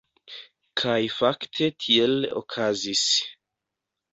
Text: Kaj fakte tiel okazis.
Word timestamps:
Kaj 0.81 0.95
fakte 1.17 1.69
tiel 1.85 2.17
okazis. 2.43 3.05